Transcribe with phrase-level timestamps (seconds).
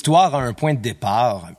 [0.00, 1.50] l'histoire a un point de départ?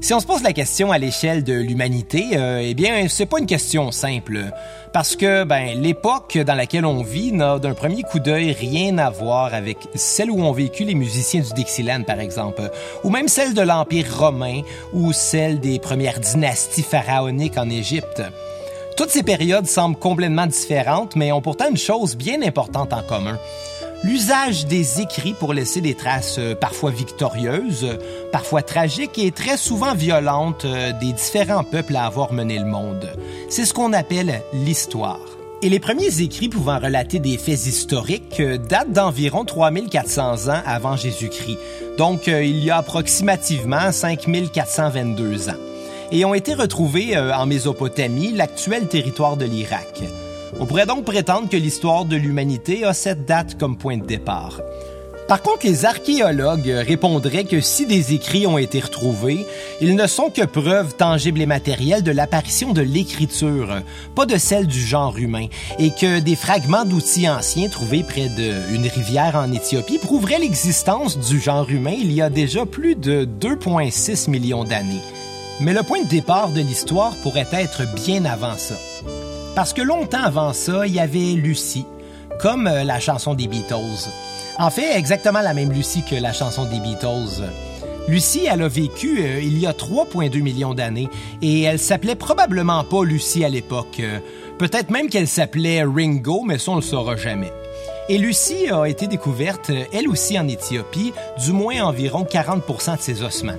[0.00, 3.40] Si on se pose la question à l'échelle de l'humanité, euh, eh bien, c'est pas
[3.40, 4.52] une question simple.
[4.92, 9.10] Parce que, ben, l'époque dans laquelle on vit n'a d'un premier coup d'œil rien à
[9.10, 12.70] voir avec celle où ont vécu les musiciens du Dixieland, par exemple,
[13.02, 14.60] ou même celle de l'Empire romain,
[14.92, 18.22] ou celle des premières dynasties pharaoniques en Égypte.
[18.96, 23.36] Toutes ces périodes semblent complètement différentes, mais ont pourtant une chose bien importante en commun
[24.02, 27.98] l'usage des écrits pour laisser des traces euh, parfois victorieuses,
[28.32, 33.10] parfois tragiques et très souvent violentes euh, des différents peuples à avoir mené le monde.
[33.48, 35.20] C'est ce qu'on appelle l'histoire.
[35.62, 40.96] Et les premiers écrits pouvant relater des faits historiques euh, datent d'environ 3400 ans avant
[40.96, 41.58] Jésus-Christ,
[41.98, 45.56] donc il y a approximativement 5422 ans,
[46.12, 50.02] et ont été retrouvés en Mésopotamie, l'actuel territoire de l'Irak.
[50.58, 54.60] On pourrait donc prétendre que l'histoire de l'humanité a cette date comme point de départ.
[55.28, 59.44] Par contre, les archéologues répondraient que si des écrits ont été retrouvés,
[59.80, 63.68] ils ne sont que preuves tangibles et matérielles de l'apparition de l'écriture,
[64.14, 65.48] pas de celle du genre humain,
[65.80, 71.40] et que des fragments d'outils anciens trouvés près d'une rivière en Éthiopie prouveraient l'existence du
[71.40, 75.02] genre humain il y a déjà plus de 2,6 millions d'années.
[75.60, 78.76] Mais le point de départ de l'histoire pourrait être bien avant ça.
[79.56, 81.86] Parce que longtemps avant ça, il y avait Lucie,
[82.40, 84.10] comme euh, la chanson des Beatles.
[84.58, 87.42] En fait, exactement la même Lucie que la chanson des Beatles.
[88.06, 91.08] Lucie, elle a vécu euh, il y a 3,2 millions d'années
[91.40, 93.98] et elle s'appelait probablement pas Lucie à l'époque.
[94.00, 94.18] Euh,
[94.58, 97.50] peut-être même qu'elle s'appelait Ringo, mais ça on le saura jamais.
[98.10, 103.22] Et Lucie a été découverte, elle aussi en Éthiopie, du moins environ 40% de ses
[103.22, 103.56] ossements.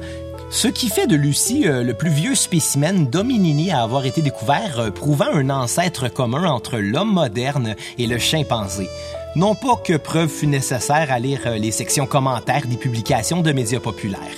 [0.50, 4.80] Ce qui fait de Lucie euh, le plus vieux spécimen d'hominini à avoir été découvert,
[4.80, 8.88] euh, prouvant un ancêtre commun entre l'homme moderne et le chimpanzé.
[9.36, 13.52] Non pas que preuve fut nécessaire à lire euh, les sections commentaires des publications de
[13.52, 14.38] médias populaires.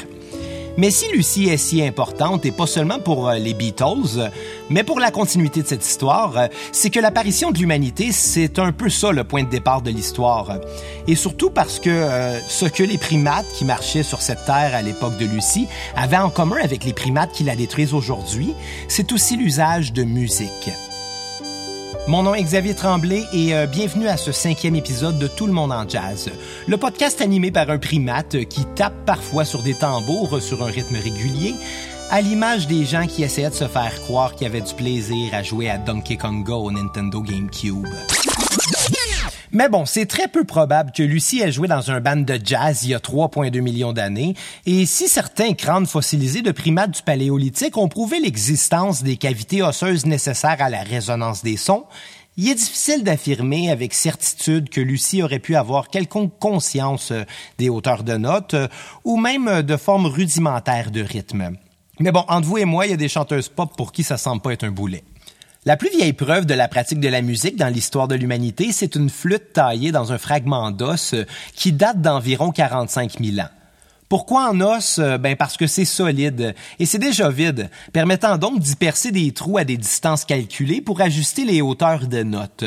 [0.80, 4.32] Mais si Lucie est si importante, et pas seulement pour euh, les Beatles,
[4.70, 8.72] mais pour la continuité de cette histoire, euh, c'est que l'apparition de l'humanité, c'est un
[8.72, 10.58] peu ça le point de départ de l'histoire.
[11.06, 14.82] Et surtout parce que euh, ce que les primates qui marchaient sur cette terre à
[14.82, 18.54] l'époque de Lucie avaient en commun avec les primates qui la détruisent aujourd'hui,
[18.88, 20.70] c'est aussi l'usage de musique.
[22.10, 25.54] Mon nom est Xavier Tremblay et euh, bienvenue à ce cinquième épisode de Tout le
[25.54, 26.32] monde en jazz,
[26.68, 30.96] le podcast animé par un primate qui tape parfois sur des tambours sur un rythme
[30.96, 31.54] régulier,
[32.10, 35.44] à l'image des gens qui essayaient de se faire croire qu'ils avaient du plaisir à
[35.44, 37.86] jouer à Donkey Kong au Nintendo GameCube.
[39.52, 42.84] Mais bon, c'est très peu probable que Lucie ait joué dans un band de jazz
[42.84, 44.36] il y a 3,2 millions d'années,
[44.68, 50.06] et si certains crânes fossilisés de primates du paléolithique ont prouvé l'existence des cavités osseuses
[50.06, 51.86] nécessaires à la résonance des sons,
[52.38, 57.24] il est difficile d'affirmer avec certitude que Lucie aurait pu avoir quelconque conscience euh,
[57.58, 58.68] des hauteurs de notes euh,
[59.04, 61.58] ou même euh, de formes rudimentaires de rythme.
[62.00, 64.18] Mais bon, entre vous et moi, il y a des chanteuses pop pour qui ça
[64.18, 65.04] semble pas être un boulet.
[65.70, 68.96] La plus vieille preuve de la pratique de la musique dans l'histoire de l'humanité, c'est
[68.96, 73.52] une flûte taillée dans un fragment d'os euh, qui date d'environ 45 000 ans.
[74.10, 74.98] Pourquoi en os?
[74.98, 79.32] Euh, ben parce que c'est solide et c'est déjà vide, permettant donc d'y percer des
[79.32, 82.66] trous à des distances calculées pour ajuster les hauteurs de notes.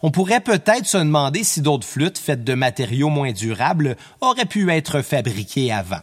[0.00, 4.72] On pourrait peut-être se demander si d'autres flûtes faites de matériaux moins durables auraient pu
[4.72, 6.00] être fabriquées avant.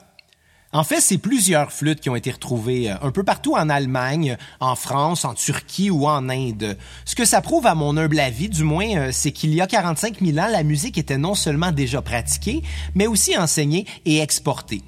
[0.74, 4.38] En fait, c'est plusieurs flûtes qui ont été retrouvées euh, un peu partout en Allemagne,
[4.62, 6.78] en France, en Turquie ou en Inde.
[7.04, 9.68] Ce que ça prouve à mon humble avis, du moins, euh, c'est qu'il y a
[9.68, 12.62] 45 000 ans, la musique était non seulement déjà pratiquée,
[12.96, 14.82] mais aussi enseignée et exportée.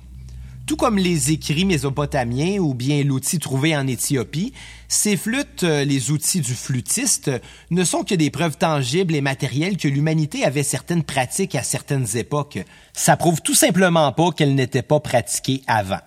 [0.65, 4.53] Tout comme les écrits mésopotamiens ou bien l'outil trouvé en Éthiopie,
[4.87, 7.31] ces flûtes, euh, les outils du flûtiste,
[7.69, 12.15] ne sont que des preuves tangibles et matérielles que l'humanité avait certaines pratiques à certaines
[12.15, 12.59] époques.
[12.93, 15.99] Ça prouve tout simplement pas qu'elles n'étaient pas pratiquées avant.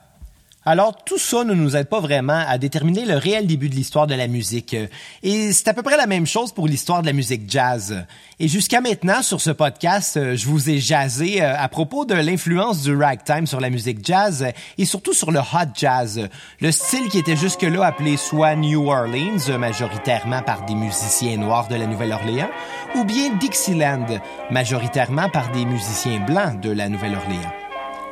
[0.69, 4.09] Alors tout ça ne nous aide pas vraiment à déterminer le réel début de l'histoire
[4.09, 4.75] de la musique.
[5.23, 8.05] Et c'est à peu près la même chose pour l'histoire de la musique jazz.
[8.41, 12.83] Et jusqu'à maintenant, sur ce podcast, je vous ai jazzé euh, à propos de l'influence
[12.83, 14.45] du ragtime sur la musique jazz
[14.77, 16.29] et surtout sur le hot jazz,
[16.61, 21.77] le style qui était jusque-là appelé soit New Orleans, majoritairement par des musiciens noirs de
[21.77, 22.51] la Nouvelle-Orléans,
[22.97, 24.19] ou bien Dixieland,
[24.51, 27.53] majoritairement par des musiciens blancs de la Nouvelle-Orléans.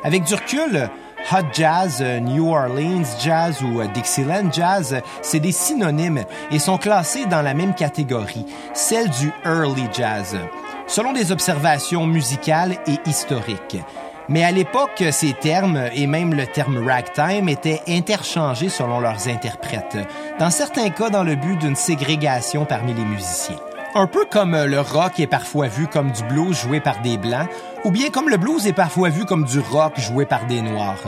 [0.05, 0.89] Avec du recul,
[1.31, 6.77] Hot Jazz, euh, New Orleans Jazz ou euh, Dixieland Jazz, c'est des synonymes et sont
[6.77, 10.37] classés dans la même catégorie, celle du Early Jazz,
[10.85, 13.77] selon des observations musicales et historiques.
[14.29, 19.97] Mais à l'époque, ces termes, et même le terme ragtime, étaient interchangés selon leurs interprètes,
[20.39, 23.57] dans certains cas dans le but d'une ségrégation parmi les musiciens.
[23.97, 27.17] Un peu comme euh, le rock est parfois vu comme du blues joué par des
[27.17, 27.47] blancs,
[27.85, 30.99] ou bien comme le blues est parfois vu comme du rock joué par des noirs.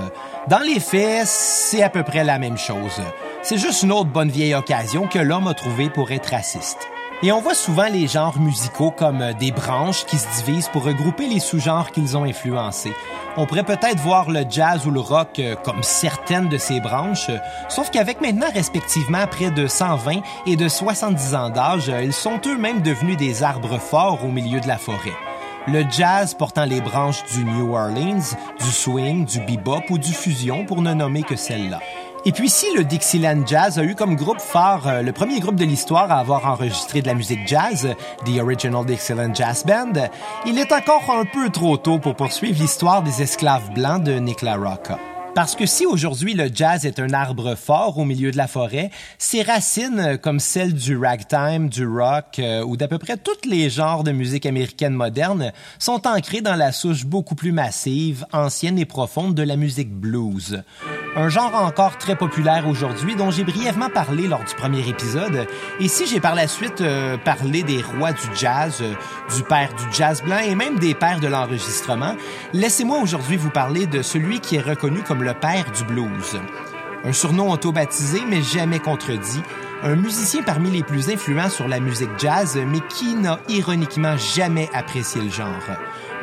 [0.47, 3.01] Dans les faits, c'est à peu près la même chose.
[3.43, 6.87] C'est juste une autre bonne vieille occasion que l'homme a trouvé pour être raciste.
[7.23, 10.83] Et on voit souvent les genres musicaux comme euh, des branches qui se divisent pour
[10.83, 12.93] regrouper les sous-genres qu'ils ont influencés.
[13.37, 17.31] On pourrait peut-être voir le jazz ou le rock euh, comme certaines de ces branches,
[17.69, 22.83] sauf qu'avec maintenant respectivement près de 120 et de 70 ans d'âge, ils sont eux-mêmes
[22.83, 25.15] devenus des arbres forts au milieu de la forêt.
[25.67, 30.65] Le jazz portant les branches du New Orleans, du swing, du bebop ou du fusion
[30.65, 31.79] pour ne nommer que celle-là.
[32.27, 35.55] Et puis si le Dixieland Jazz a eu comme groupe phare euh, le premier groupe
[35.55, 37.95] de l'histoire à avoir enregistré de la musique jazz,
[38.25, 40.09] The Original Dixieland Jazz Band,
[40.45, 44.41] il est encore un peu trop tôt pour poursuivre l'histoire des esclaves blancs de Nick
[44.41, 44.99] LaRocca.
[45.37, 48.89] Parce que si aujourd'hui le jazz est un arbre fort au milieu de la forêt,
[49.19, 53.47] ses racines, euh, comme celles du ragtime, du rock euh, ou d'à peu près tous
[53.47, 58.79] les genres de musique américaine moderne, sont ancrées dans la souche beaucoup plus massive, ancienne
[58.79, 60.63] et profonde de la musique blues.
[61.15, 65.45] Un genre encore très populaire aujourd'hui dont j'ai brièvement parlé lors du premier épisode.
[65.79, 68.83] Et si j'ai par la suite euh, parlé des rois du jazz,
[69.35, 72.15] du père du jazz blanc et même des pères de l'enregistrement,
[72.53, 76.39] laissez-moi aujourd'hui vous parler de celui qui est reconnu comme le père du blues.
[77.03, 79.41] Un surnom auto-baptisé mais jamais contredit,
[79.83, 84.69] un musicien parmi les plus influents sur la musique jazz mais qui n'a ironiquement jamais
[84.73, 85.47] apprécié le genre.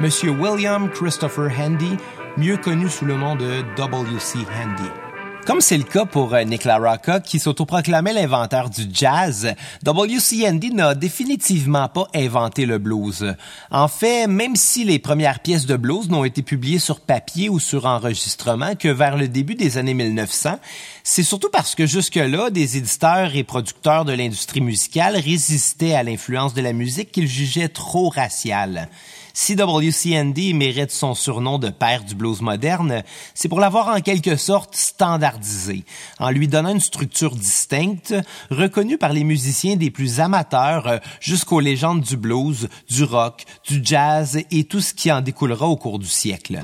[0.00, 1.96] Monsieur William Christopher Handy,
[2.36, 4.38] mieux connu sous le nom de W.C.
[4.38, 5.03] Handy.
[5.46, 10.48] Comme c'est le cas pour euh, Nick LaRocca, qui s'autoproclamait l'inventeur du jazz, W.C.
[10.48, 13.36] Handy n'a définitivement pas inventé le blues.
[13.70, 17.60] En fait, même si les premières pièces de blues n'ont été publiées sur papier ou
[17.60, 20.58] sur enregistrement que vers le début des années 1900,
[21.02, 26.54] c'est surtout parce que jusque-là, des éditeurs et producteurs de l'industrie musicale résistaient à l'influence
[26.54, 28.88] de la musique qu'ils jugeaient trop raciale.
[29.36, 33.02] Si WCND mérite son surnom de père du blues moderne,
[33.34, 35.84] c'est pour l'avoir en quelque sorte standardisé,
[36.20, 38.14] en lui donnant une structure distincte,
[38.50, 43.80] reconnue par les musiciens des plus amateurs euh, jusqu'aux légendes du blues, du rock, du
[43.82, 46.60] jazz et tout ce qui en découlera au cours du siècle.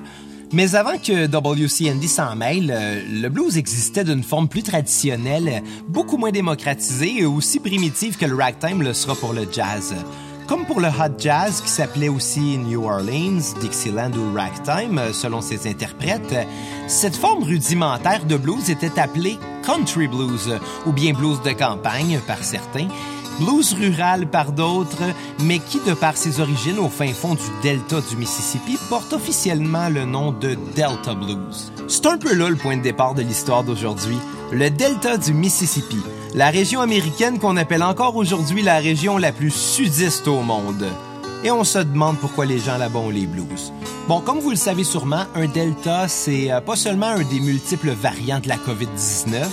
[0.52, 6.18] Mais avant que WCND s'en mêle, euh, le blues existait d'une forme plus traditionnelle, beaucoup
[6.18, 9.92] moins démocratisée et aussi primitive que le ragtime le sera pour le jazz.
[10.50, 15.40] Comme pour le hot jazz qui s'appelait aussi New Orleans, Dixieland ou ragtime euh, selon
[15.40, 16.34] ses interprètes,
[16.88, 22.42] cette forme rudimentaire de blues était appelée country blues ou bien blues de campagne par
[22.42, 22.88] certains,
[23.38, 25.14] blues rural par d'autres,
[25.44, 29.88] mais qui, de par ses origines au fin fond du delta du Mississippi, porte officiellement
[29.88, 31.70] le nom de Delta Blues.
[31.86, 34.18] C'est un peu là le point de départ de l'histoire d'aujourd'hui,
[34.50, 36.02] le delta du Mississippi,
[36.34, 40.86] la région américaine qu'on appelle encore aujourd'hui la région la plus sudiste au monde.
[41.42, 43.72] Et on se demande pourquoi les gens là-bas ont les blues.
[44.08, 47.90] Bon, comme vous le savez sûrement, un delta, c'est euh, pas seulement un des multiples
[47.90, 49.46] variants de la COVID-19,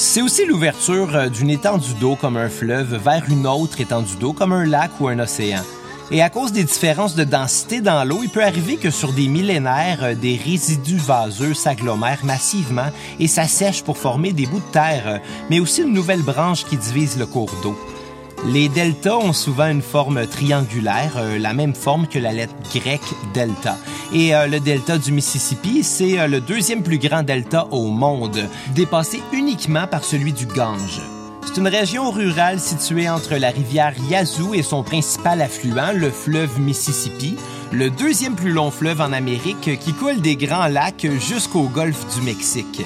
[0.00, 4.32] c'est aussi l'ouverture euh, d'une étendue d'eau comme un fleuve vers une autre étendue d'eau
[4.32, 5.62] comme un lac ou un océan.
[6.10, 9.28] Et à cause des différences de densité dans l'eau, il peut arriver que sur des
[9.28, 15.02] millénaires, euh, des résidus vaseux s'agglomèrent massivement et s'assèchent pour former des bouts de terre,
[15.06, 15.18] euh,
[15.50, 17.78] mais aussi une nouvelle branche qui divise le cours d'eau.
[18.46, 23.14] Les deltas ont souvent une forme triangulaire, euh, la même forme que la lettre grecque
[23.34, 23.76] delta.
[24.14, 29.86] Et le delta du Mississippi, c'est le deuxième plus grand delta au monde, dépassé uniquement
[29.86, 31.02] par celui du Gange.
[31.48, 36.60] C'est une région rurale située entre la rivière Yazoo et son principal affluent, le fleuve
[36.60, 37.36] Mississippi,
[37.72, 42.20] le deuxième plus long fleuve en Amérique qui coule des grands lacs jusqu'au golfe du
[42.20, 42.82] Mexique.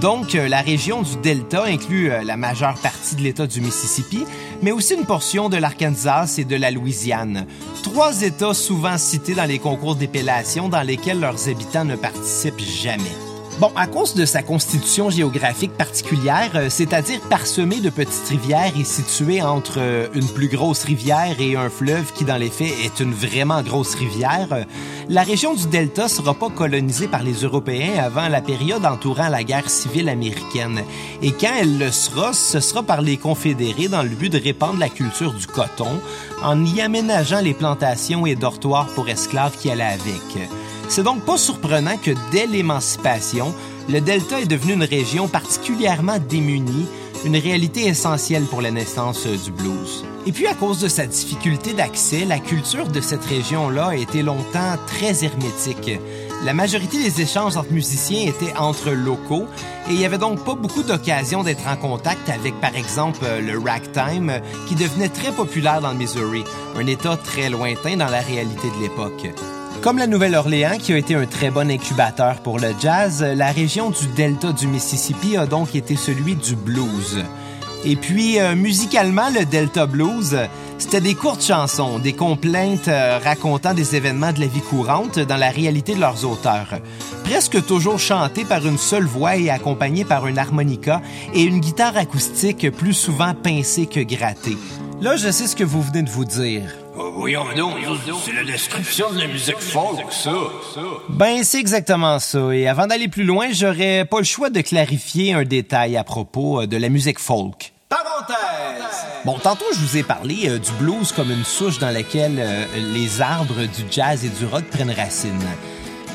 [0.00, 4.24] Donc, euh, la région du Delta inclut euh, la majeure partie de l'État du Mississippi,
[4.62, 7.44] mais aussi une portion de l'Arkansas et de la Louisiane.
[7.82, 13.35] Trois États souvent cités dans les concours d'épellation dans lesquels leurs habitants ne participent jamais.
[13.58, 18.84] Bon, à cause de sa constitution géographique particulière, euh, c'est-à-dire parsemée de petites rivières et
[18.84, 23.00] située entre euh, une plus grosse rivière et un fleuve qui, dans les faits, est
[23.00, 24.64] une vraiment grosse rivière, euh,
[25.08, 29.42] la région du Delta sera pas colonisée par les Européens avant la période entourant la
[29.42, 30.82] guerre civile américaine.
[31.22, 34.78] Et quand elle le sera, ce sera par les Confédérés dans le but de répandre
[34.78, 36.02] la culture du coton,
[36.42, 40.50] en y aménageant les plantations et dortoirs pour esclaves qui allaient avec.
[40.88, 43.54] C'est donc pas surprenant que dès l'émancipation,
[43.88, 46.86] le Delta est devenu une région particulièrement démunie,
[47.24, 50.04] une réalité essentielle pour la naissance du blues.
[50.26, 54.22] Et puis à cause de sa difficulté d'accès, la culture de cette région-là a été
[54.22, 56.00] longtemps très hermétique.
[56.44, 59.46] La majorité des échanges entre musiciens étaient entre locaux
[59.88, 63.58] et il y avait donc pas beaucoup d'occasions d'être en contact avec par exemple le
[63.58, 66.44] ragtime qui devenait très populaire dans le Missouri,
[66.76, 69.32] un état très lointain dans la réalité de l'époque.
[69.86, 73.90] Comme la Nouvelle-Orléans, qui a été un très bon incubateur pour le jazz, la région
[73.90, 77.22] du delta du Mississippi a donc été celui du blues.
[77.84, 80.36] Et puis, euh, musicalement, le Delta Blues,
[80.76, 85.36] c'était des courtes chansons, des complaintes euh, racontant des événements de la vie courante dans
[85.36, 86.80] la réalité de leurs auteurs.
[87.22, 91.00] Presque toujours chantées par une seule voix et accompagnées par une harmonica
[91.32, 94.58] et une guitare acoustique plus souvent pincée que grattée.
[95.00, 96.85] Là, je sais ce que vous venez de vous dire.
[96.98, 97.74] Oh, voyons donc,
[98.24, 100.32] c'est la description de la musique folk, ça.
[101.10, 102.54] Ben, c'est exactement ça.
[102.54, 106.62] Et avant d'aller plus loin, j'aurais pas le choix de clarifier un détail à propos
[106.62, 107.74] euh, de la musique folk.
[107.90, 109.06] Parenthèse!
[109.26, 112.64] Bon, tantôt, je vous ai parlé euh, du blues comme une souche dans laquelle euh,
[112.94, 115.44] les arbres du jazz et du rock prennent racine.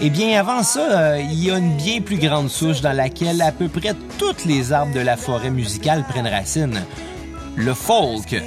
[0.01, 3.51] Eh bien, avant ça, il y a une bien plus grande souche dans laquelle à
[3.51, 6.81] peu près toutes les arbres de la forêt musicale prennent racine.
[7.55, 8.41] Le folk.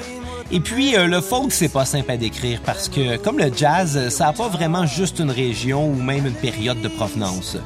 [0.51, 4.09] Et puis, euh, le folk, c'est pas simple à décrire parce que, comme le jazz,
[4.11, 7.57] ça n'a pas vraiment juste une région ou même une période de provenance.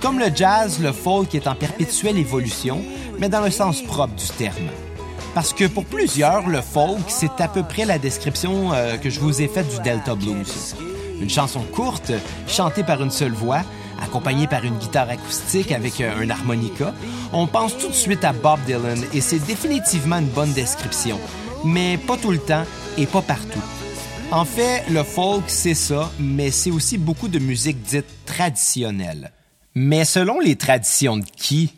[0.00, 2.82] Comme le jazz, le folk est en perpétuelle évolution,
[3.18, 4.68] mais dans le sens propre du terme.
[5.34, 9.20] Parce que pour plusieurs, le folk, c'est à peu près la description euh, que je
[9.20, 10.76] vous ai faite du Delta Blues.
[11.20, 12.12] Une chanson courte,
[12.46, 13.62] chantée par une seule voix,
[14.02, 16.92] accompagnée par une guitare acoustique avec euh, un harmonica.
[17.32, 21.18] On pense tout de suite à Bob Dylan et c'est définitivement une bonne description
[21.66, 22.64] mais pas tout le temps
[22.96, 23.62] et pas partout.
[24.30, 29.32] En fait, le folk, c'est ça, mais c'est aussi beaucoup de musique dite traditionnelle.
[29.74, 31.74] Mais selon les traditions de qui?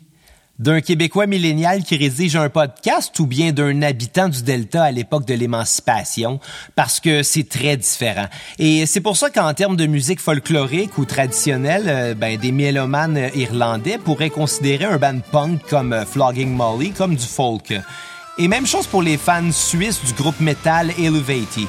[0.57, 5.25] D'un Québécois millénial qui rédige un podcast ou bien d'un habitant du Delta à l'époque
[5.25, 6.39] de l'émancipation?
[6.75, 8.25] Parce que c'est très différent.
[8.57, 13.29] Et c'est pour ça qu'en termes de musique folklorique ou traditionnelle, euh, ben, des mélomanes
[13.35, 17.73] irlandais pourraient considérer un band punk comme euh, Flogging Molly comme du folk.
[18.41, 21.67] Et même chose pour les fans suisses du groupe metal Elevati.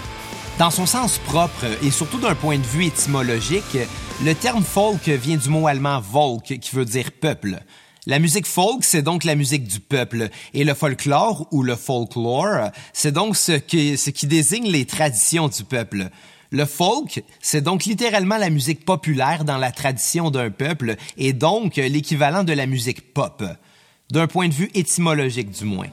[0.57, 3.77] Dans son sens propre et surtout d'un point de vue étymologique,
[4.25, 7.59] le terme folk vient du mot allemand Volk qui veut dire peuple.
[8.07, 12.71] La musique folk, c'est donc la musique du peuple, et le folklore ou le folklore,
[12.93, 16.09] c'est donc ce qui, ce qui désigne les traditions du peuple.
[16.51, 21.77] Le folk, c'est donc littéralement la musique populaire dans la tradition d'un peuple, et donc
[21.77, 23.43] l'équivalent de la musique pop,
[24.13, 25.89] d'un point de vue étymologique du moins.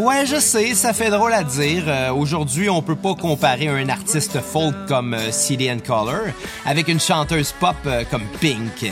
[0.00, 1.84] Ouais, je sais, ça fait drôle à dire.
[1.86, 6.22] Euh, aujourd'hui, on peut pas comparer un artiste folk comme euh, CD Color
[6.64, 8.90] avec une chanteuse pop euh, comme Pink.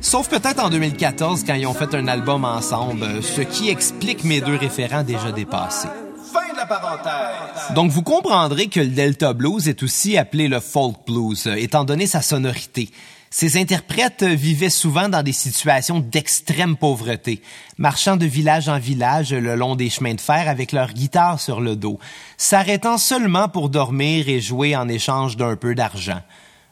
[0.00, 4.40] Sauf peut-être en 2014 quand ils ont fait un album ensemble, ce qui explique mes
[4.40, 5.88] deux référents déjà dépassés.
[6.32, 7.74] Fin de la parenthèse.
[7.74, 12.06] Donc vous comprendrez que le Delta Blues est aussi appelé le folk blues, étant donné
[12.06, 12.92] sa sonorité.
[13.32, 17.42] Ces interprètes vivaient souvent dans des situations d'extrême pauvreté,
[17.78, 21.60] marchant de village en village le long des chemins de fer avec leur guitare sur
[21.60, 22.00] le dos,
[22.36, 26.20] s'arrêtant seulement pour dormir et jouer en échange d'un peu d'argent.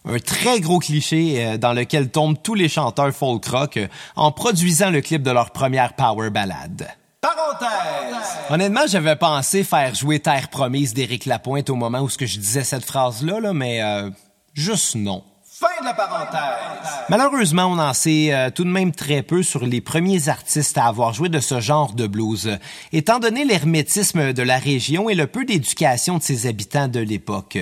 [0.05, 3.87] Un très gros cliché euh, dans lequel tombent tous les chanteurs folk rock euh,
[4.17, 6.89] en produisant le clip de leur première power ballade.
[7.21, 8.39] Parenthèse.
[8.51, 12.39] Honnêtement, j'avais pensé faire jouer Terre promise d'Éric Lapointe au moment où ce que je
[12.39, 14.11] disais cette phrase-là, là, mais euh,
[14.55, 15.23] juste non.
[15.59, 16.89] Fin de la parenthèse.
[17.09, 20.87] Malheureusement, on en sait euh, tout de même très peu sur les premiers artistes à
[20.87, 22.59] avoir joué de ce genre de blues,
[22.93, 27.59] étant donné l'hermétisme de la région et le peu d'éducation de ses habitants de l'époque.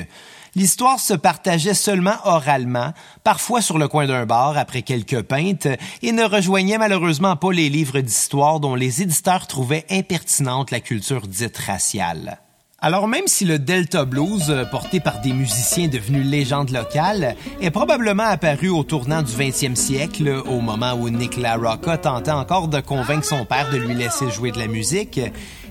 [0.54, 2.92] L'histoire se partageait seulement oralement,
[3.24, 5.68] parfois sur le coin d'un bar après quelques pintes,
[6.02, 11.26] et ne rejoignait malheureusement pas les livres d'histoire dont les éditeurs trouvaient impertinente la culture
[11.26, 12.40] dite raciale.
[12.78, 17.70] Alors même si le Delta Blues, euh, porté par des musiciens devenus légendes locales, est
[17.70, 22.80] probablement apparu au tournant du 20e siècle, au moment où Nick LaRocca tentait encore de
[22.80, 25.18] convaincre son père de lui laisser jouer de la musique,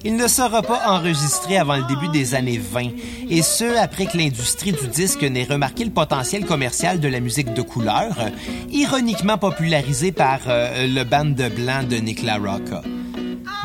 [0.04, 2.90] il ne sera pas enregistré avant le début des années 20,
[3.30, 7.54] et ce après que l'industrie du disque n'ait remarqué le potentiel commercial de la musique
[7.54, 8.16] de couleur,
[8.72, 12.82] ironiquement popularisé par euh, le band de blanc de Nick LaRocca.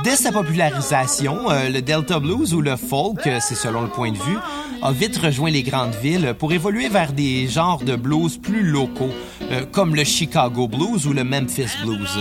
[0.03, 4.11] Dès sa popularisation, euh, le Delta Blues ou le folk, euh, c'est selon le point
[4.11, 4.39] de vue,
[4.81, 9.11] a vite rejoint les grandes villes pour évoluer vers des genres de blues plus locaux,
[9.51, 12.19] euh, comme le Chicago Blues ou le Memphis Blues.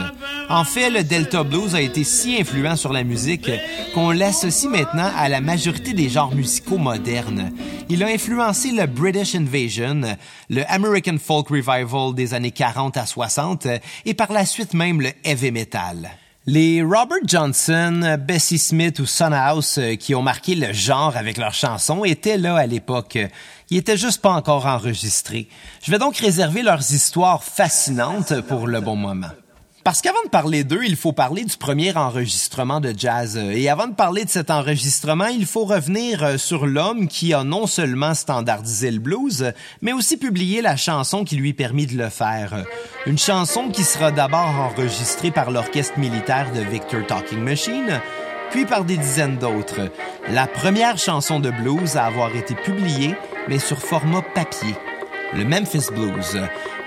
[0.49, 3.49] En fait, le Delta Blues a été si influent sur la musique
[3.93, 7.51] qu'on l'associe maintenant à la majorité des genres musicaux modernes.
[7.87, 10.01] Il a influencé le British Invasion,
[10.49, 13.67] le American Folk Revival des années 40 à 60
[14.05, 16.09] et par la suite même le heavy metal.
[16.51, 21.37] Les Robert Johnson, Bessie Smith ou Son House euh, qui ont marqué le genre avec
[21.37, 23.19] leurs chansons étaient là à l'époque.
[23.69, 25.47] Ils étaient juste pas encore enregistrés.
[25.83, 29.29] Je vais donc réserver leurs histoires fascinantes pour le bon moment.
[29.89, 33.37] Parce qu'avant de parler d'eux, il faut parler du premier enregistrement de jazz.
[33.37, 37.43] Et avant de parler de cet enregistrement, il faut revenir euh, sur l'homme qui a
[37.43, 42.09] non seulement standardisé le blues, mais aussi publié la chanson qui lui permit de le
[42.09, 42.65] faire.
[43.07, 47.99] Une chanson qui sera d'abord enregistrée par l'orchestre militaire de Victor Talking Machine,
[48.51, 49.89] puis par des dizaines d'autres.
[50.29, 53.15] La première chanson de blues à avoir été publiée,
[53.47, 54.75] mais sur format papier.
[55.33, 56.39] Le Memphis Blues.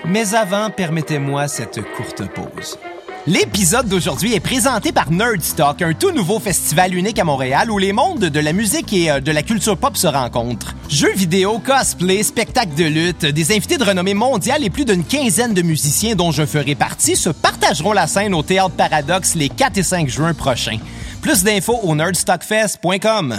[0.05, 2.77] Mais avant, permettez-moi cette courte pause.
[3.25, 7.93] L'épisode d'aujourd'hui est présenté par Nerdstock, un tout nouveau festival unique à Montréal où les
[7.93, 10.75] mondes de la musique et euh, de la culture pop se rencontrent.
[10.89, 15.53] Jeux vidéo, cosplay, spectacles de lutte, des invités de renommée mondiale et plus d'une quinzaine
[15.53, 19.77] de musiciens dont je ferai partie se partageront la scène au Théâtre Paradoxe les 4
[19.77, 20.79] et 5 juin prochains.
[21.21, 23.37] Plus d'infos au nerdstockfest.com.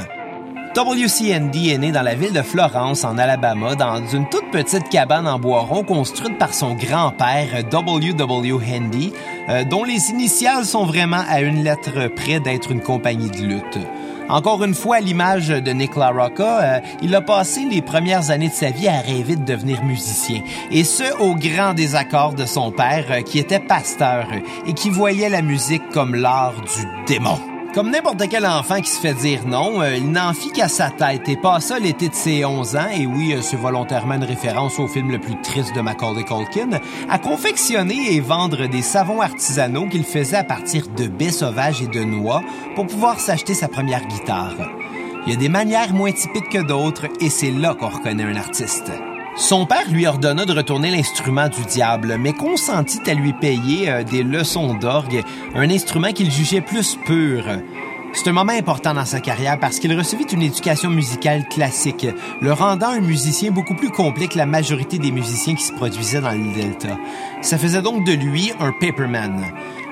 [0.75, 5.28] WCND est né dans la ville de Florence, en Alabama, dans une toute petite cabane
[5.28, 8.52] en bois rond construite par son grand-père, W.W.
[8.54, 9.12] Handy,
[9.49, 13.78] euh, dont les initiales sont vraiment à une lettre près d'être une compagnie de lutte.
[14.28, 18.49] Encore une fois, à l'image de Nick LaRocca, euh, il a passé les premières années
[18.49, 20.40] de sa vie à rêver de devenir musicien.
[20.73, 24.26] Et ce, au grand désaccord de son père, euh, qui était pasteur
[24.66, 27.38] et qui voyait la musique comme l'art du démon.
[27.75, 30.90] Comme n'importe quel enfant qui se fait dire non, euh, il n'en fit qu'à sa
[30.90, 34.78] tête et passa l'été de ses 11 ans, et oui, euh, c'est volontairement une référence
[34.78, 36.78] au film le plus triste de Macaulay Culkin,
[37.11, 41.89] à confectionner et vendre des savons artisanaux qu'il faisait à partir de baies sauvages et
[41.89, 42.43] de noix
[42.76, 44.54] pour pouvoir s'acheter sa première guitare.
[45.26, 48.37] Il y a des manières moins typiques que d'autres, et c'est là qu'on reconnaît un
[48.37, 48.93] artiste.
[49.36, 54.04] Son père lui ordonna de retourner l'instrument du diable, mais consentit à lui payer euh,
[54.04, 55.25] des leçons d'orgue,
[55.56, 57.44] un instrument qu'il jugeait plus pur.
[58.12, 62.06] C'est un moment important dans sa carrière parce qu'il recevit une éducation musicale classique,
[62.40, 66.20] le rendant un musicien beaucoup plus complet que la majorité des musiciens qui se produisaient
[66.20, 66.97] dans le Delta.
[67.42, 69.42] Ça faisait donc de lui un paperman.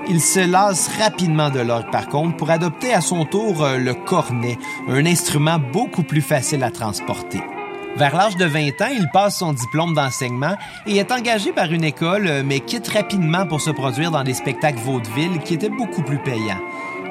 [0.08, 3.94] Il se lasse rapidement de l'orgue par contre pour adopter à son tour euh, le
[3.94, 4.56] cornet,
[4.88, 7.42] un instrument beaucoup plus facile à transporter.
[7.96, 11.84] Vers l'âge de 20 ans, il passe son diplôme d'enseignement et est engagé par une
[11.84, 16.02] école, euh, mais quitte rapidement pour se produire dans des spectacles vaudeville qui étaient beaucoup
[16.02, 16.60] plus payants.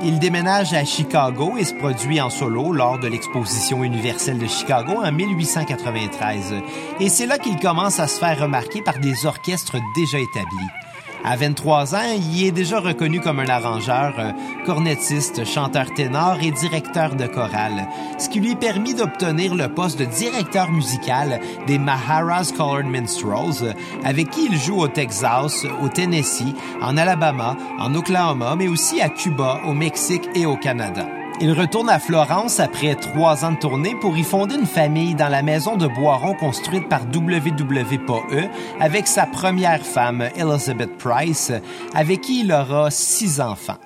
[0.04, 4.94] Il déménage à Chicago et se produit en solo lors de l'exposition universelle de Chicago
[5.04, 6.56] en 1893.
[7.00, 10.91] Et c'est là qu'il commence à se faire remarquer par des orchestres déjà établis.
[11.24, 14.32] À 23 ans, il est déjà reconnu comme un arrangeur, euh,
[14.66, 20.06] cornettiste, chanteur ténor et directeur de chorale, ce qui lui permit d'obtenir le poste de
[20.06, 26.98] directeur musical des Maharas Colored Minstrels, avec qui il joue au Texas, au Tennessee, en
[26.98, 31.21] Alabama, en Oklahoma, mais aussi à Cuba, au Mexique et au Canada.
[31.44, 35.28] Il retourne à Florence après trois ans de tournée pour y fonder une famille dans
[35.28, 38.48] la maison de Boiron construite par WW.E
[38.80, 41.52] avec sa première femme, Elizabeth Price,
[41.96, 43.80] avec qui il aura six enfants.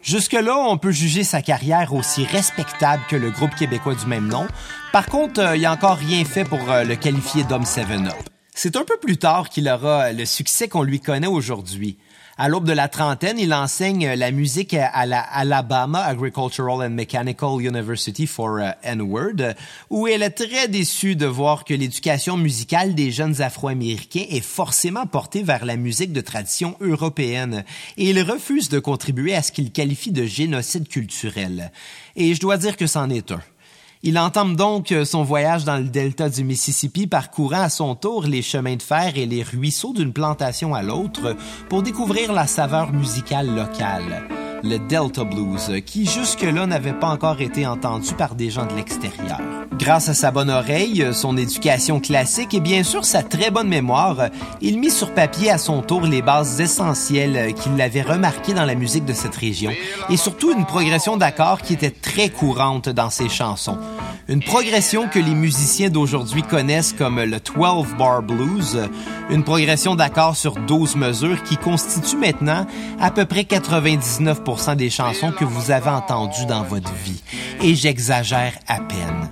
[0.00, 4.46] Jusque-là, on peut juger sa carrière aussi respectable que le groupe québécois du même nom.
[4.90, 8.14] Par contre, euh, il n'y a encore rien fait pour euh, le qualifier d'homme 7-up.
[8.54, 11.98] C'est un peu plus tard qu'il aura le succès qu'on lui connaît aujourd'hui.
[12.36, 17.60] À l'aube de la trentaine, il enseigne la musique à la Alabama Agricultural and Mechanical
[17.60, 19.54] University for uh, N-Word,
[19.88, 25.06] où elle est très déçue de voir que l'éducation musicale des jeunes Afro-Américains est forcément
[25.06, 27.64] portée vers la musique de tradition européenne,
[27.96, 31.70] et il refuse de contribuer à ce qu'il qualifie de génocide culturel.
[32.16, 33.42] Et je dois dire que c'en est un.
[34.06, 38.24] Il entame donc euh, son voyage dans le delta du Mississippi parcourant à son tour
[38.24, 41.34] les chemins de fer et les ruisseaux d'une plantation à l'autre
[41.70, 44.43] pour découvrir la saveur musicale locale.
[44.64, 49.38] Le Delta Blues, qui jusque-là n'avait pas encore été entendu par des gens de l'extérieur.
[49.78, 54.28] Grâce à sa bonne oreille, son éducation classique et bien sûr sa très bonne mémoire,
[54.62, 58.74] il mit sur papier à son tour les bases essentielles qu'il avait remarquées dans la
[58.74, 59.72] musique de cette région
[60.08, 63.78] et surtout une progression d'accords qui était très courante dans ses chansons.
[64.26, 68.88] Une progression que les musiciens d'aujourd'hui connaissent comme le 12 bar blues,
[69.28, 72.66] une progression d'accords sur 12 mesures qui constitue maintenant
[72.98, 77.22] à peu près 99% des chansons que vous avez entendues dans votre vie.
[77.62, 79.28] Et j'exagère à peine.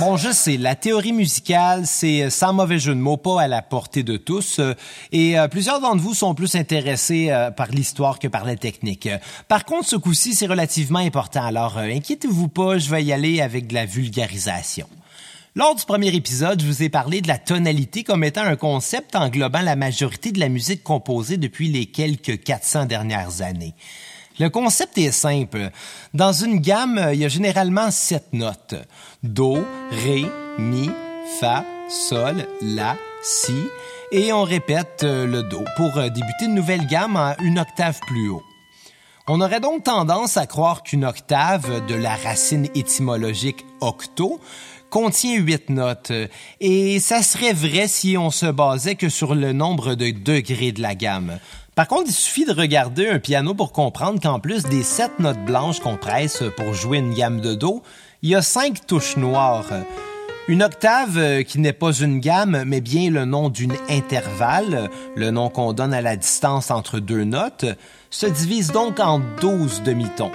[0.00, 3.48] Bon, je sais, la théorie musicale, c'est euh, sans mauvais jeu de mots, pas à
[3.48, 4.58] la portée de tous.
[4.58, 4.72] Euh,
[5.12, 9.10] et euh, plusieurs d'entre vous sont plus intéressés par l'histoire que par la technique.
[9.46, 11.44] Par contre, ce coup-ci, c'est relativement important.
[11.44, 14.88] Alors, inquiétez-vous pas, je vais y aller avec de la vulgarisation.
[15.56, 19.16] Lors du premier épisode, je vous ai parlé de la tonalité comme étant un concept
[19.16, 23.74] englobant la majorité de la musique composée depuis les quelques 400 dernières années.
[24.38, 25.70] Le concept est simple.
[26.14, 28.76] Dans une gamme, il y a généralement sept notes.
[29.24, 29.58] Do,
[29.90, 30.24] Ré,
[30.58, 30.88] Mi,
[31.40, 33.52] Fa, Sol, La, Si.
[34.12, 37.98] Et on répète euh, le Do pour euh, débuter une nouvelle gamme en une octave
[38.06, 38.42] plus haut.
[39.32, 44.40] On aurait donc tendance à croire qu'une octave de la racine étymologique octo
[44.90, 46.10] contient huit notes.
[46.60, 50.82] Et ça serait vrai si on se basait que sur le nombre de degrés de
[50.82, 51.38] la gamme.
[51.76, 55.44] Par contre, il suffit de regarder un piano pour comprendre qu'en plus des sept notes
[55.44, 57.84] blanches qu'on presse pour jouer une gamme de Do,
[58.22, 59.70] il y a cinq touches noires.
[60.48, 65.30] Une octave euh, qui n'est pas une gamme, mais bien le nom d'une intervalle, le
[65.30, 67.66] nom qu'on donne à la distance entre deux notes,
[68.10, 70.32] se divise donc en douze demi-tons.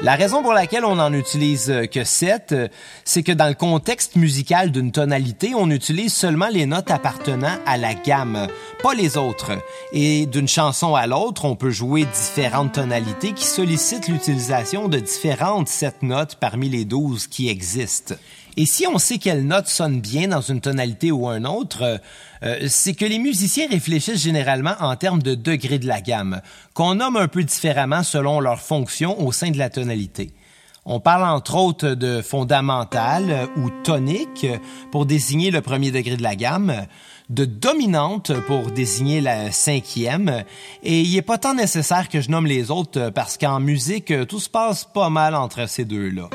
[0.00, 2.68] La raison pour laquelle on n'en utilise euh, que sept, euh,
[3.04, 7.76] c'est que dans le contexte musical d'une tonalité, on utilise seulement les notes appartenant à
[7.76, 8.46] la gamme,
[8.80, 9.58] pas les autres.
[9.92, 15.68] Et d'une chanson à l'autre, on peut jouer différentes tonalités qui sollicitent l'utilisation de différentes
[15.68, 18.14] sept notes parmi les douze qui existent.
[18.56, 21.98] Et si on sait quelle note sonne bien dans une tonalité ou un autre, euh,
[22.42, 26.40] euh, c'est que les musiciens réfléchissent généralement en termes de degré de la gamme,
[26.74, 30.32] qu'on nomme un peu différemment selon leur fonction au sein de la tonalité.
[30.90, 34.46] On parle entre autres de fondamentale ou tonique
[34.90, 36.86] pour désigner le premier degré de la gamme,
[37.28, 40.44] de dominante pour désigner la cinquième,
[40.82, 44.40] et il n'est pas tant nécessaire que je nomme les autres parce qu'en musique, tout
[44.40, 46.30] se passe pas mal entre ces deux-là.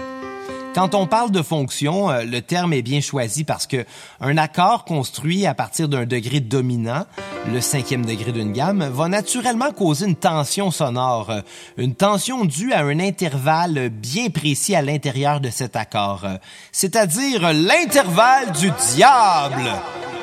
[0.73, 3.85] Quand on parle de fonction, euh, le terme est bien choisi parce que
[4.19, 7.05] un accord construit à partir d'un degré dominant,
[7.51, 11.41] le cinquième degré d'une gamme, va naturellement causer une tension sonore, euh,
[11.77, 16.37] une tension due à un intervalle bien précis à l'intérieur de cet accord, euh,
[16.71, 19.69] c'est-à-dire l'intervalle du diable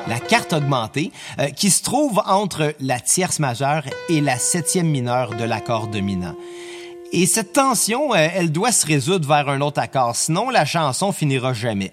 [0.08, 1.12] la carte augmentée,
[1.54, 6.34] qui se trouve entre la tierce majeure et la septième mineure de l'accord dominant.
[7.12, 11.11] Et cette tension, euh, elle doit se résoudre vers un autre accord, sinon la chanson
[11.11, 11.92] finira jamais.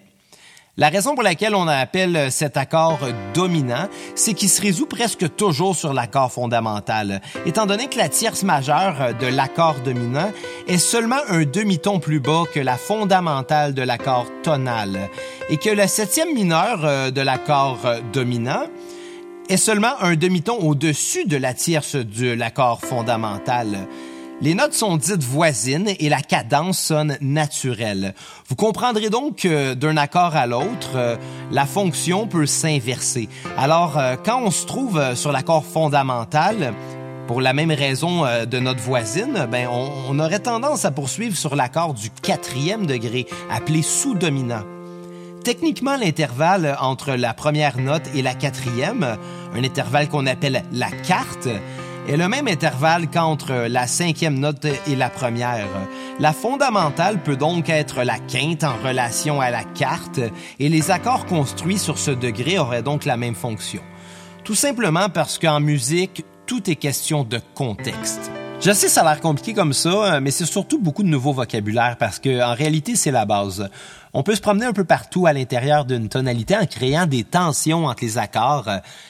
[0.79, 2.99] La raison pour laquelle on appelle cet accord
[3.33, 8.43] dominant, c'est qu'il se résout presque toujours sur l'accord fondamental, étant donné que la tierce
[8.43, 10.31] majeure de l'accord dominant
[10.67, 15.09] est seulement un demi-ton plus bas que la fondamentale de l'accord tonal,
[15.49, 17.79] et que le septième mineur euh, de l'accord
[18.13, 18.67] dominant
[19.49, 23.87] est seulement un demi-ton au-dessus de la tierce de l'accord fondamental.
[24.39, 28.13] Les notes sont dites voisines et la cadence sonne naturelle.
[28.47, 31.15] Vous comprendrez donc que d'un accord à l'autre, euh,
[31.51, 33.29] la fonction peut s'inverser.
[33.57, 36.75] Alors, euh, quand on se trouve euh, sur l'accord fondamental,
[37.25, 41.57] pour la même raison de notre voisine, ben on, on aurait tendance à poursuivre sur
[41.57, 44.63] l'accord du quatrième degré, appelé sous-dominant.
[45.43, 49.17] Techniquement, l'intervalle entre la première note et la quatrième,
[49.53, 51.49] un intervalle qu'on appelle la carte,
[52.07, 55.67] est le même intervalle qu'entre la cinquième note et la première.
[56.19, 60.19] La fondamentale peut donc être la quinte en relation à la carte
[60.59, 63.81] et les accords construits sur ce degré auraient donc la même fonction.
[64.43, 68.31] Tout simplement parce qu'en musique, tout est question de contexte.
[68.59, 71.95] Je sais, ça a l'air compliqué comme ça, mais c'est surtout beaucoup de nouveaux vocabulaire
[71.97, 73.69] parce que, en réalité, c'est la base.
[74.13, 77.85] On peut se promener un peu partout à l'intérieur d'une tonalité en créant des tensions
[77.85, 78.67] entre les accords.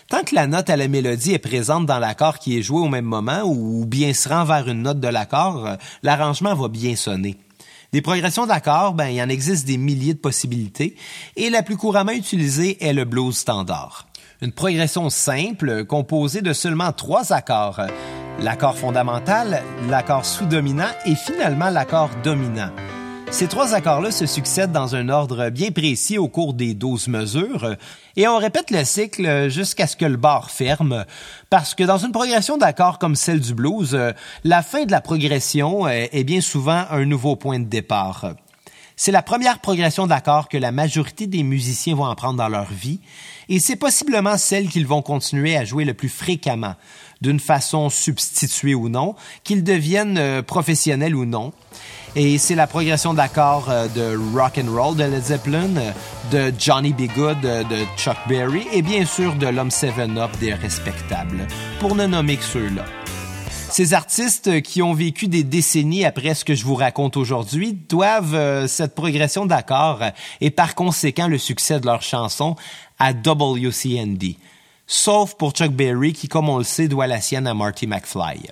[0.10, 2.90] Tant que la note à la mélodie est présente dans l'accord qui est joué au
[2.90, 7.38] même moment ou bien se rend vers une note de l'accord, l'arrangement va bien sonner.
[7.94, 10.98] Des progressions d'accords, ben, il y en existe des milliers de possibilités
[11.38, 14.08] et la plus couramment utilisée est le blues standard.
[14.42, 17.80] Une progression simple composée de seulement trois accords.
[18.40, 22.70] L'accord fondamental, l'accord sous-dominant et finalement l'accord dominant.
[23.32, 27.76] Ces trois accords-là se succèdent dans un ordre bien précis au cours des douze mesures,
[28.16, 31.06] et on répète le cycle jusqu'à ce que le bar ferme,
[31.50, 33.98] parce que dans une progression d'accords comme celle du blues,
[34.44, 38.34] la fin de la progression est bien souvent un nouveau point de départ.
[39.00, 43.00] C'est la première progression d'accords que la majorité des musiciens vont apprendre dans leur vie,
[43.50, 46.76] et c'est possiblement celle qu'ils vont continuer à jouer le plus fréquemment,
[47.22, 51.54] d'une façon substituée ou non, qu'ils deviennent euh, professionnels ou non.
[52.16, 55.92] Et c'est la progression d'accords euh, de rock and roll de Led Zeppelin, euh,
[56.52, 57.08] de Johnny B.
[57.16, 61.48] Good de Chuck Berry et bien sûr de l'homme Seven Up des respectables,
[61.80, 62.86] pour ne nommer que ceux-là.
[63.70, 68.66] Ces artistes qui ont vécu des décennies après ce que je vous raconte aujourd'hui doivent
[68.68, 70.02] cette progression d'accords
[70.40, 72.56] et par conséquent le succès de leurs chansons
[72.98, 74.38] à WCND.
[74.90, 78.50] Sauf pour Chuck Berry qui, comme on le sait, doit la sienne à Marty McFly.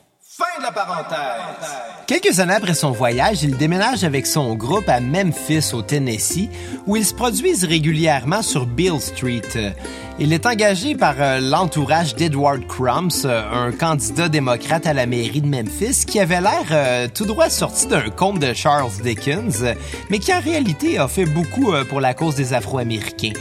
[2.08, 6.50] Quelques années après son voyage, il déménage avec son groupe à Memphis, au Tennessee,
[6.86, 9.74] où ils se produisent régulièrement sur Bill Street.
[10.18, 15.42] Il est engagé par euh, l'entourage d'Edward Crumps, euh, un candidat démocrate à la mairie
[15.42, 19.66] de Memphis qui avait l'air euh, tout droit sorti d'un conte de Charles Dickens,
[20.10, 23.34] mais qui en réalité a fait beaucoup pour la cause des Afro-Américains,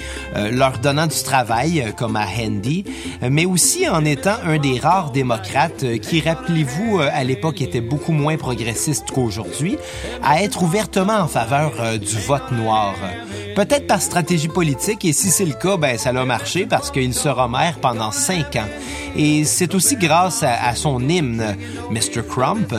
[0.50, 2.84] leur donnant du travail comme à Handy,
[3.22, 8.36] mais aussi en étant un des rares démocrates qui, rappelez-vous, à l'époque était beaucoup moins
[8.36, 9.78] progressiste qu'aujourd'hui,
[10.22, 12.94] à être ouvertement en faveur du vote noir.
[13.54, 17.14] Peut-être par stratégie politique, et si c'est le cas, ben ça a marché parce qu'il
[17.14, 18.68] sera maire pendant cinq ans.
[19.16, 21.56] Et c'est aussi grâce à, son hymne,
[21.90, 22.22] Mr.
[22.28, 22.74] Crump,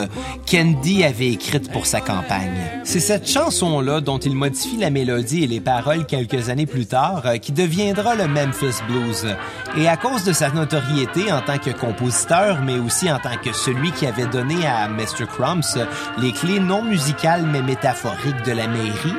[0.46, 2.82] qu'Andy avait écrite pour sa campagne.
[2.84, 7.24] C'est cette chanson-là dont il modifie la mélodie et les paroles quelques années plus tard
[7.26, 9.28] euh, qui deviendra le Memphis Blues.
[9.78, 13.54] Et à cause de sa notoriété en tant que compositeur, mais aussi en tant que
[13.54, 15.26] celui qui avait donné à Mr.
[15.28, 15.78] Crumps
[16.18, 19.16] les clés non musicales mais métaphoriques de la mairie,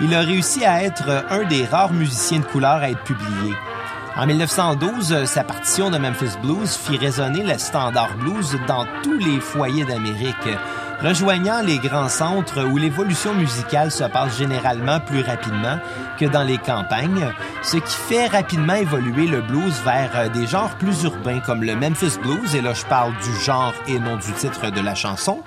[0.00, 3.54] il a réussi à être un des rares musiciens de couleur à être publié.
[4.16, 9.40] En 1912, sa partition de Memphis Blues fit résonner le standard blues dans tous les
[9.40, 10.36] foyers d'Amérique,
[11.02, 15.78] rejoignant les grands centres où l'évolution musicale se passe généralement plus rapidement
[16.18, 17.32] que dans les campagnes,
[17.62, 22.18] ce qui fait rapidement évoluer le blues vers des genres plus urbains comme le Memphis
[22.22, 25.42] Blues, et là je parle du genre et non du titre de la chanson,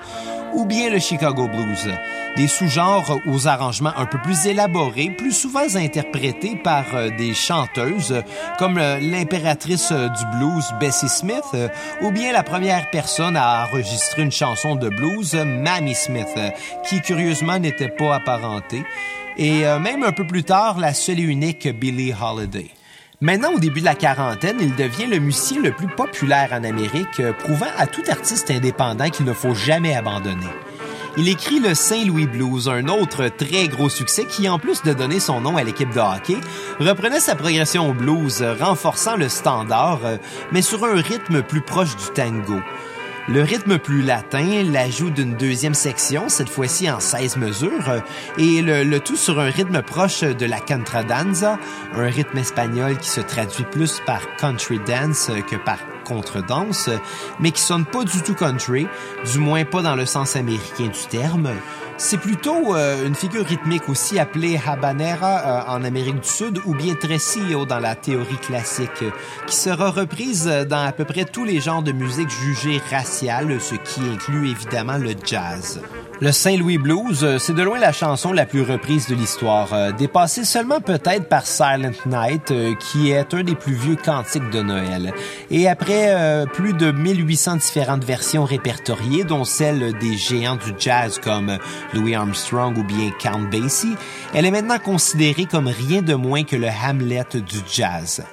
[0.53, 1.89] ou bien le Chicago Blues
[2.35, 8.23] des sous-genres aux arrangements un peu plus élaborés, plus souvent interprétés par euh, des chanteuses
[8.57, 11.43] comme euh, l'impératrice euh, du blues Bessie Smith
[12.01, 16.35] ou bien la première personne à enregistrer une chanson de blues, Mamie Smith,
[16.85, 18.83] qui curieusement n'était pas apparentée,
[19.37, 22.69] et même un peu plus tard la seule et unique Billie Holiday.
[23.23, 27.21] Maintenant, au début de la quarantaine, il devient le musicien le plus populaire en Amérique,
[27.39, 30.49] prouvant à tout artiste indépendant qu'il ne faut jamais abandonner.
[31.15, 35.21] Il écrit le Saint-Louis Blues, un autre très gros succès qui, en plus de donner
[35.21, 36.35] son nom à l'équipe de hockey,
[36.81, 40.01] reprenait sa progression au blues, renforçant le standard,
[40.51, 42.59] mais sur un rythme plus proche du tango.
[43.29, 48.03] Le rythme plus latin, l'ajout d'une deuxième section, cette fois-ci en 16 mesures,
[48.37, 51.57] et le, tout sur un rythme proche de la contradanza,
[51.95, 56.89] un rythme espagnol qui se traduit plus par country dance que par contre-danse,
[57.39, 58.87] mais qui sonne pas du tout country,
[59.31, 61.49] du moins pas dans le sens américain du terme.
[61.97, 66.73] C'est plutôt euh, une figure rythmique aussi appelée habanera euh, en Amérique du Sud ou
[66.73, 69.03] bien tresillo dans la théorie classique,
[69.45, 73.75] qui sera reprise dans à peu près tous les genres de musique jugée raciale, ce
[73.75, 75.81] qui inclut évidemment le jazz.
[76.23, 79.91] Le Saint-Louis Blues, euh, c'est de loin la chanson la plus reprise de l'histoire, euh,
[79.91, 84.61] dépassée seulement peut-être par Silent Night, euh, qui est un des plus vieux cantiques de
[84.61, 85.13] Noël.
[85.51, 91.57] Et après plus de 1800 différentes versions répertoriées, dont celle des géants du jazz comme
[91.93, 93.95] Louis Armstrong ou bien Count Basie,
[94.33, 98.23] elle est maintenant considérée comme rien de moins que le Hamlet du jazz.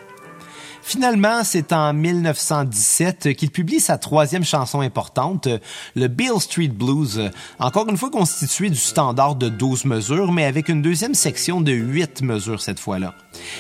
[0.83, 5.47] Finalement, c'est en 1917 qu'il publie sa troisième chanson importante,
[5.95, 10.69] le Bill Street Blues, encore une fois constitué du standard de 12 mesures, mais avec
[10.69, 13.15] une deuxième section de 8 mesures cette fois-là.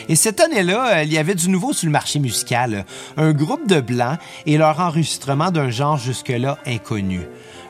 [0.09, 2.85] Et cette année-là, il y avait du nouveau sur le marché musical,
[3.17, 7.21] un groupe de blancs et leur enregistrement d'un genre jusque-là inconnu.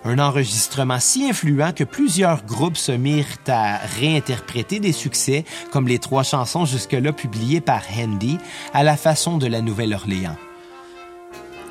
[0.05, 5.99] Un enregistrement si influent que plusieurs groupes se mirent à réinterpréter des succès, comme les
[5.99, 8.39] trois chansons jusque-là publiées par Handy,
[8.73, 10.37] à la façon de la Nouvelle-Orléans.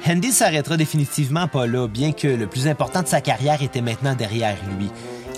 [0.08, 4.16] Handy s'arrêtera définitivement pas là, bien que le plus important de sa carrière était maintenant
[4.16, 4.90] derrière lui.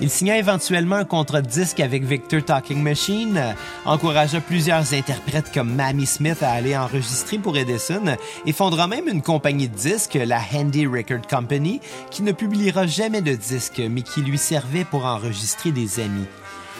[0.01, 5.75] Il signa éventuellement un contrat de disque avec Victor Talking Machine, encouragea plusieurs interprètes comme
[5.75, 10.41] Mamie Smith à aller enregistrer pour Edison et fondera même une compagnie de disques, la
[10.55, 15.71] Handy Record Company, qui ne publiera jamais de disques mais qui lui servait pour enregistrer
[15.71, 16.25] des amis.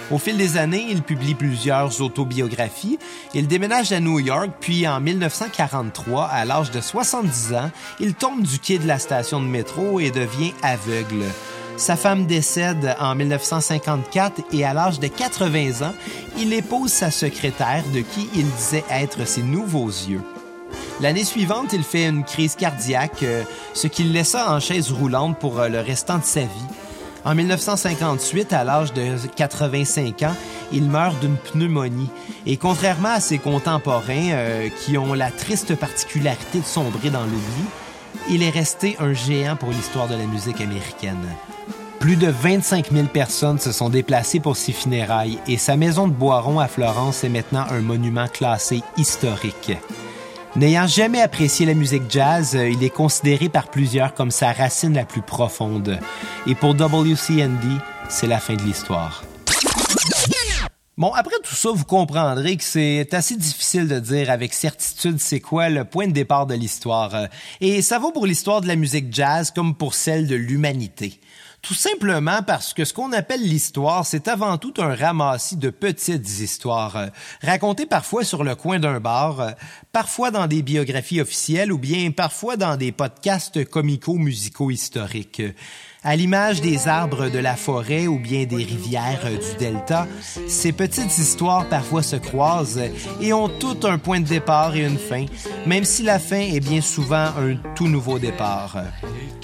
[0.09, 2.97] Au fil des années, il publie plusieurs autobiographies.
[3.35, 8.41] Il déménage à New York, puis en 1943, à l'âge de 70 ans, il tombe
[8.41, 11.23] du quai de la station de métro et devient aveugle.
[11.81, 15.95] Sa femme décède en 1954 et à l'âge de 80 ans,
[16.37, 20.21] il épouse sa secrétaire de qui il disait être ses nouveaux yeux.
[21.01, 23.41] L'année suivante, il fait une crise cardiaque, euh,
[23.73, 26.69] ce qui le laissa en chaise roulante pour euh, le restant de sa vie.
[27.25, 30.35] En 1958, à l'âge de 85 ans,
[30.71, 32.11] il meurt d'une pneumonie.
[32.45, 37.65] Et contrairement à ses contemporains euh, qui ont la triste particularité de sombrer dans l'oubli,
[38.29, 41.25] il est resté un géant pour l'histoire de la musique américaine.
[42.01, 46.13] Plus de 25 000 personnes se sont déplacées pour ses funérailles et sa maison de
[46.13, 49.73] Boiron à Florence est maintenant un monument classé historique.
[50.55, 54.95] N'ayant jamais apprécié la musique jazz, euh, il est considéré par plusieurs comme sa racine
[54.95, 55.99] la plus profonde.
[56.47, 59.23] Et pour WCND, c'est la fin de l'histoire.
[60.97, 65.39] Bon, après tout ça, vous comprendrez que c'est assez difficile de dire avec certitude c'est
[65.39, 67.27] quoi le point de départ de l'histoire.
[67.59, 71.19] Et ça vaut pour l'histoire de la musique jazz comme pour celle de l'humanité.
[71.61, 76.39] Tout simplement parce que ce qu'on appelle l'histoire, c'est avant tout un ramassis de petites
[76.39, 77.07] histoires, euh,
[77.43, 79.51] racontées parfois sur le coin d'un bar, euh,
[79.91, 85.43] parfois dans des biographies officielles ou bien parfois dans des podcasts comico-musicaux historiques.
[86.03, 90.07] À l'image des arbres de la forêt ou bien des rivières du delta,
[90.47, 92.81] ces petites histoires parfois se croisent
[93.21, 95.27] et ont toutes un point de départ et une fin,
[95.67, 98.77] même si la fin est bien souvent un tout nouveau départ.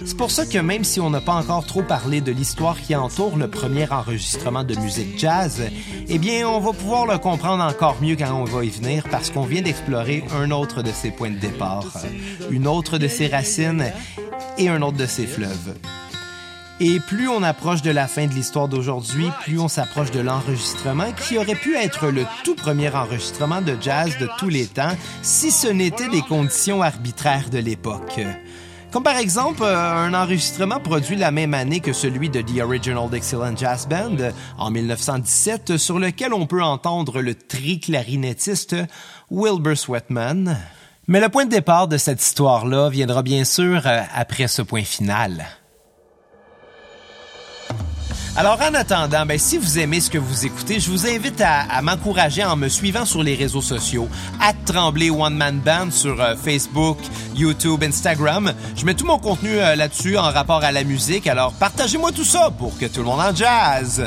[0.03, 2.95] C'est pour ça que même si on n'a pas encore trop parlé de l'histoire qui
[2.95, 5.61] entoure le premier enregistrement de musique jazz,
[6.09, 9.29] eh bien on va pouvoir le comprendre encore mieux quand on va y venir parce
[9.29, 11.85] qu'on vient d'explorer un autre de ses points de départ,
[12.49, 13.93] une autre de ses racines
[14.57, 15.75] et un autre de ses fleuves.
[16.79, 21.11] Et plus on approche de la fin de l'histoire d'aujourd'hui, plus on s'approche de l'enregistrement
[21.11, 25.49] qui aurait pu être le tout premier enregistrement de jazz de tous les temps si
[25.49, 28.21] ce n'était des conditions arbitraires de l'époque.
[28.91, 33.09] Comme par exemple euh, un enregistrement produit la même année que celui de The Original
[33.09, 38.75] Dixieland Jazz Band en 1917 sur lequel on peut entendre le tri-clarinettiste
[39.31, 40.57] Wilbur Sweatman.
[41.07, 44.83] Mais le point de départ de cette histoire-là viendra bien sûr euh, après ce point
[44.83, 45.47] final.
[48.37, 51.81] Alors en attendant, ben, si vous aimez ce que vous écoutez, je vous invite à,
[51.81, 54.07] m'encourager en me suivant sur les réseaux sociaux,
[54.39, 56.99] à Trembler One Man Band sur euh, Facebook,
[57.35, 58.53] YouTube, Instagram.
[58.75, 62.23] Je mets tout mon contenu euh, là-dessus en rapport à la musique, alors partagez-moi tout
[62.23, 64.03] ça pour que tout le monde en jazz.